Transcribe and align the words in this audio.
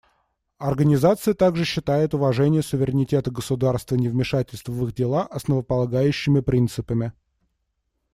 Организация 0.57 1.35
также 1.35 1.63
считает 1.63 2.15
уважение 2.15 2.63
суверенитета 2.63 3.29
государств 3.29 3.91
и 3.91 3.95
невмешательство 3.99 4.71
в 4.71 4.87
их 4.87 4.95
дела 4.95 5.27
основополагающими 5.27 6.39
принципами. 6.39 7.13